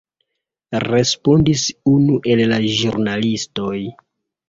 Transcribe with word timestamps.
respondis 0.89 1.67
unu 1.93 2.19
el 2.35 2.45
la 2.55 2.61
ĵurnalistoj. 2.81 3.79